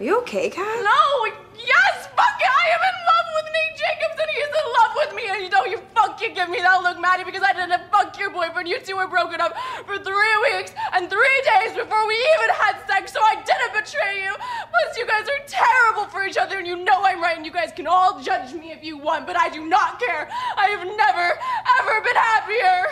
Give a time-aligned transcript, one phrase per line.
[0.00, 0.64] Are you okay, Kat?
[0.64, 1.28] No,
[1.60, 2.48] yes, fuck it.
[2.48, 5.24] I am in love with Nate Jacobs and he is in love with me.
[5.28, 8.30] And you know, you fucking give me that look, Maddie, because I didn't fuck your
[8.30, 8.66] boyfriend.
[8.66, 9.52] You two were broken up
[9.84, 14.24] for three weeks and three days before we even had sex, so I didn't betray
[14.24, 14.32] you.
[14.72, 17.52] Plus, you guys are terrible for each other, and you know I'm right, and you
[17.52, 20.32] guys can all judge me if you want, but I do not care.
[20.56, 21.28] I have never,
[21.76, 22.88] ever been happier.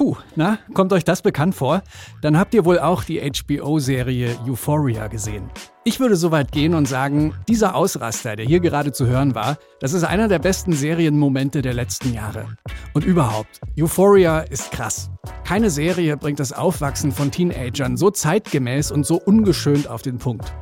[0.00, 1.82] Puh, na, kommt euch das bekannt vor?
[2.22, 5.50] Dann habt ihr wohl auch die HBO-Serie Euphoria gesehen.
[5.82, 9.56] Ich würde so weit gehen und sagen, dieser Ausraster, der hier gerade zu hören war,
[9.80, 12.48] das ist einer der besten Serienmomente der letzten Jahre.
[12.92, 15.10] Und überhaupt, Euphoria ist krass.
[15.44, 20.52] Keine Serie bringt das Aufwachsen von Teenagern so zeitgemäß und so ungeschönt auf den Punkt.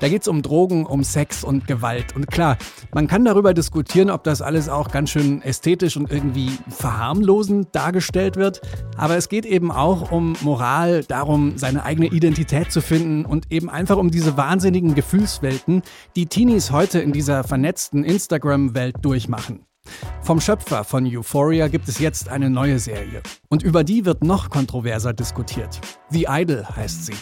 [0.00, 2.14] Da geht es um Drogen, um Sex und Gewalt.
[2.14, 2.56] Und klar,
[2.94, 8.36] man kann darüber diskutieren, ob das alles auch ganz schön ästhetisch und irgendwie verharmlosend dargestellt
[8.36, 8.60] wird.
[8.96, 13.68] Aber es geht eben auch um Moral, darum, seine eigene Identität zu finden und eben
[13.68, 14.36] einfach um diese
[14.68, 15.82] wahnsinnigen Gefühlswelten,
[16.14, 19.64] die Teenies heute in dieser vernetzten Instagram-Welt durchmachen.
[20.20, 23.22] Vom Schöpfer von Euphoria gibt es jetzt eine neue Serie.
[23.48, 25.80] Und über die wird noch kontroverser diskutiert.
[26.10, 27.14] The Idol heißt sie.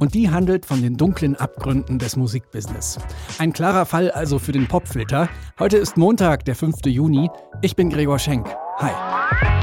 [0.00, 2.98] Und die handelt von den dunklen Abgründen des Musikbusiness.
[3.38, 5.28] Ein klarer Fall also für den Popfilter.
[5.60, 6.86] Heute ist Montag, der 5.
[6.86, 7.30] Juni.
[7.62, 8.48] Ich bin Gregor Schenk.
[8.78, 9.57] Hi.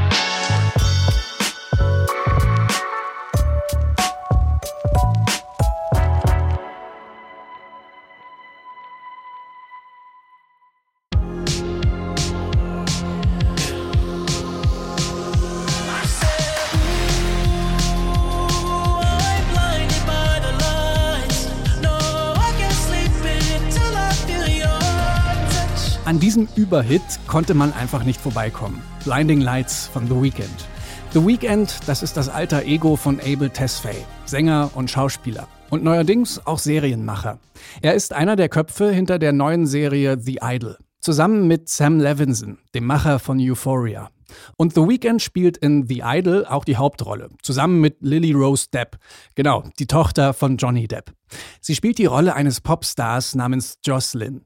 [26.35, 28.81] Diesem Überhit konnte man einfach nicht vorbeikommen.
[29.05, 30.67] Blinding Lights von The Weeknd.
[31.13, 35.47] The Weeknd, das ist das alter Ego von Abel Tesfaye, Sänger und Schauspieler.
[35.69, 37.39] Und neuerdings auch Serienmacher.
[37.81, 40.77] Er ist einer der Köpfe hinter der neuen Serie The Idol.
[40.99, 44.09] Zusammen mit Sam Levinson, dem Macher von Euphoria.
[44.57, 48.97] Und The Weeknd spielt in The Idol auch die Hauptrolle, zusammen mit Lily Rose Depp.
[49.35, 51.13] Genau, die Tochter von Johnny Depp.
[51.61, 54.41] Sie spielt die Rolle eines Popstars namens Jocelyn.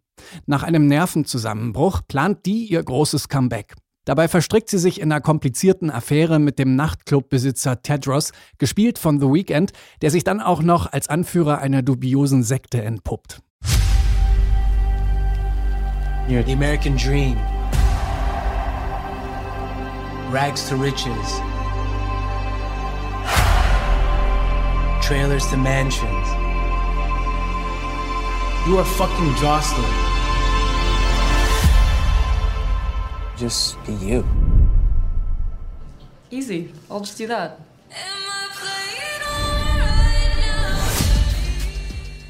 [0.45, 3.75] Nach einem Nervenzusammenbruch plant die ihr großes Comeback.
[4.05, 9.27] Dabei verstrickt sie sich in einer komplizierten Affäre mit dem Nachtclubbesitzer Tedros, gespielt von The
[9.27, 9.71] Weeknd,
[10.01, 13.41] der sich dann auch noch als Anführer einer dubiosen Sekte entpuppt.
[16.27, 17.37] You're the American dream.
[20.31, 21.41] Rags to riches.
[25.01, 26.27] Trailers to mansions.
[28.67, 30.08] You are fucking Jocelyn.
[33.39, 34.23] Just be you.
[36.29, 36.73] Easy.
[36.89, 37.57] I'll just do that.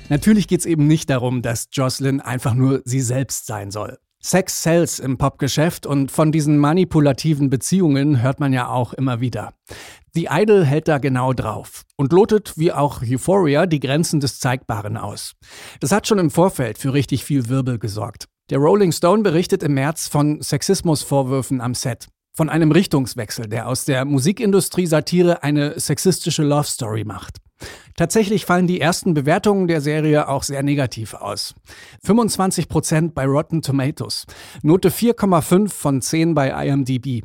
[0.09, 3.97] Natürlich geht es eben nicht darum, dass Jocelyn einfach nur sie selbst sein soll.
[4.22, 9.53] Sex sells im Popgeschäft und von diesen manipulativen Beziehungen hört man ja auch immer wieder.
[10.14, 14.97] The Idol hält da genau drauf und lotet wie auch Euphoria die Grenzen des Zeigbaren
[14.97, 15.34] aus.
[15.80, 18.28] Das hat schon im Vorfeld für richtig viel Wirbel gesorgt.
[18.50, 22.08] Der Rolling Stone berichtet im März von Sexismusvorwürfen am Set.
[22.34, 27.38] Von einem Richtungswechsel, der aus der Musikindustrie-Satire eine sexistische Love Story macht.
[27.96, 31.54] Tatsächlich fallen die ersten Bewertungen der Serie auch sehr negativ aus.
[32.04, 34.26] 25% bei Rotten Tomatoes,
[34.64, 37.24] Note 4,5 von 10 bei IMDb.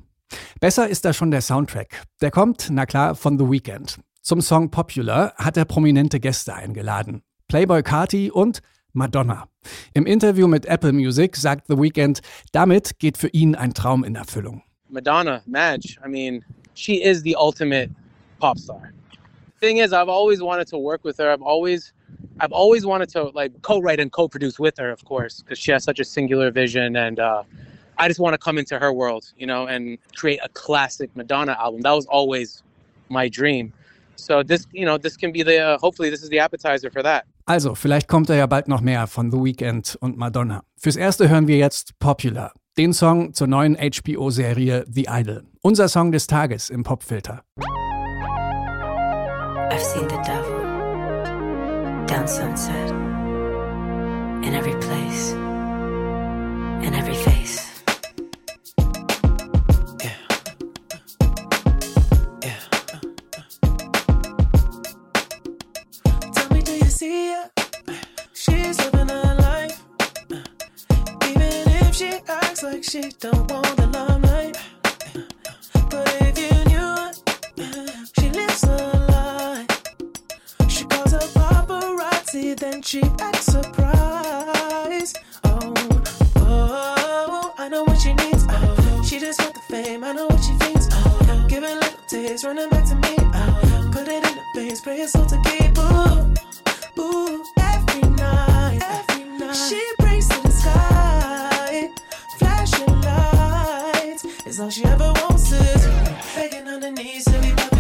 [0.60, 2.02] Besser ist da schon der Soundtrack.
[2.20, 3.98] Der kommt, na klar, von The Weeknd.
[4.20, 7.22] Zum Song Popular hat er prominente Gäste eingeladen.
[7.48, 8.60] Playboy Carti und
[8.94, 9.48] Madonna.
[9.92, 12.20] Im Interview mit Apple Music sagt The Weeknd,
[12.52, 14.62] damit geht für ihn ein Traum in Erfüllung.
[14.88, 16.44] Madonna, Madge, I mean,
[16.74, 17.90] she is the ultimate
[18.40, 18.92] pop star.
[19.60, 21.30] Thing is, I've always wanted to work with her.
[21.30, 21.92] I've always
[22.40, 25.84] I've always wanted to like co-write and co-produce with her, of course, because she has
[25.84, 27.42] such a singular vision and uh
[27.96, 31.56] I just want to come into her world, you know, and create a classic Madonna
[31.58, 31.80] album.
[31.82, 32.62] That was always
[33.08, 33.72] my dream.
[34.16, 37.02] So this, you know, this can be the uh, hopefully this is the appetizer for
[37.02, 37.26] that.
[37.46, 40.62] Also, vielleicht kommt da ja bald noch mehr von The Weeknd und Madonna.
[40.78, 45.44] Fürs erste hören wir jetzt Popular, den Song zur neuen HBO-Serie The Idol.
[45.60, 47.42] Unser Song des Tages im Popfilter.
[49.70, 50.62] I've seen the devil
[52.06, 52.90] down sunset
[54.42, 55.32] in every place,
[56.82, 57.73] in every face.
[92.08, 93.16] Taste, running back to me.
[93.18, 95.76] Oh, put it in the face, pray it's all to keep.
[95.78, 99.54] Ooh, ooh, every night, every night.
[99.54, 101.90] She brings to the sky,
[102.38, 104.24] flashing lights.
[104.46, 105.86] It's all she ever wants is
[106.34, 107.73] begging on her knees to be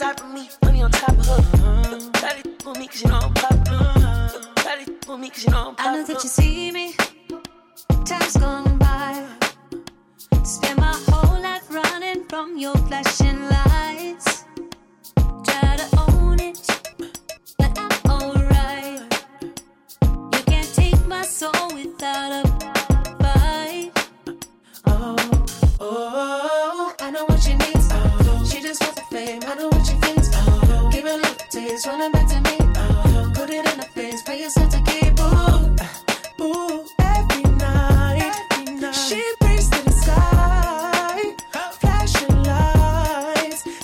[0.00, 1.82] on top of me, money on top of her.
[2.20, 3.94] Shawty with me cause you know I'm popular.
[4.62, 6.94] Shawty with me cause you know I'm I know that you see me.
[8.04, 9.26] Time's gone by.
[10.44, 14.27] Spend my whole life running from your flashing lights.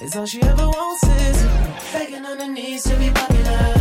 [0.04, 1.42] It's all she ever wants is
[1.90, 3.72] begging on her knees to be popular.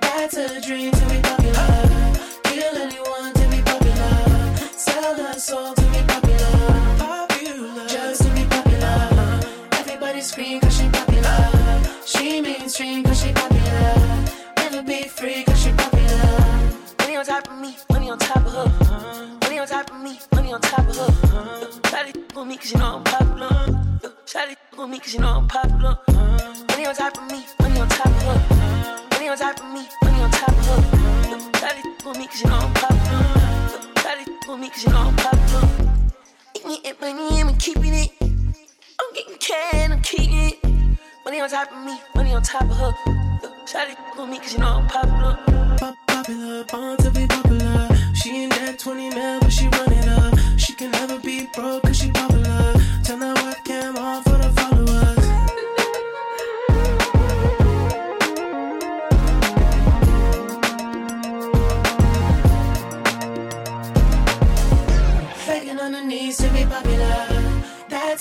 [0.00, 2.12] That's a dream to be popular.
[2.42, 4.56] Kill anyone to be popular.
[4.76, 6.96] Sell her soul to be popular.
[6.98, 9.40] Popular, just to be popular.
[9.78, 11.80] Everybody scream cause she popular.
[12.04, 13.94] She mainstream cause she popular.
[14.56, 16.72] Never be free cause she popular.
[16.98, 19.38] Money on top of me, money on top of her.
[19.42, 21.68] Money on top of me, money on top of her.
[21.90, 23.29] Shawty with me cause you know I'm popular.
[24.90, 25.96] Me cause you know I'm popular.
[26.08, 29.06] Money on top of me, money on top of her.
[29.12, 30.80] Money on top of me, money on top of her.
[31.60, 33.22] Shawty with me cause you know I'm popular.
[33.94, 35.68] Shawty with me cause you know I'm popular.
[36.56, 38.10] Eating it, money, I'm keeping it.
[38.20, 40.98] I'm getting can, I'm keeping it.
[41.24, 42.92] Money on top of me, money on top of her.
[43.66, 45.38] Shawty with me cause you know I'm popular.
[45.78, 47.88] Pop- popular, born to be popular.
[48.14, 50.58] She ain't that 20 mil, but she run it up.
[50.58, 52.79] She can never be broke cause she popular.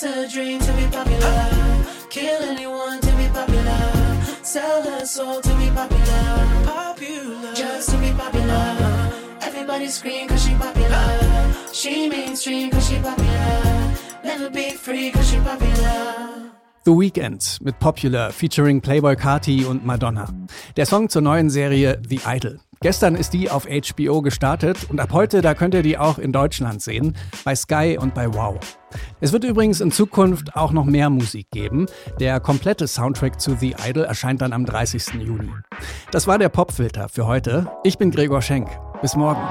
[0.01, 1.85] That's a dream to be popular.
[2.09, 4.23] Kill anyone to be popular.
[4.43, 6.63] Sell her soul to be popular.
[6.63, 9.11] Popular, just to be popular.
[9.41, 11.53] Everybody scream cause she popular.
[11.73, 13.93] She mainstream cause she popular.
[14.23, 16.49] Never be free cause she popular.
[16.85, 20.29] The Weeknd mit Popular featuring Playboy Carti und Madonna.
[20.77, 22.61] Der Song zur neuen Serie The Idol.
[22.81, 26.31] Gestern ist die auf HBO gestartet und ab heute, da könnt ihr die auch in
[26.31, 28.57] Deutschland sehen, bei Sky und bei Wow.
[29.19, 31.87] Es wird übrigens in Zukunft auch noch mehr Musik geben.
[32.21, 35.21] Der komplette Soundtrack zu The Idol erscheint dann am 30.
[35.21, 35.51] Juni.
[36.11, 37.69] Das war der Popfilter für heute.
[37.83, 38.69] Ich bin Gregor Schenk.
[39.01, 39.41] Bis morgen.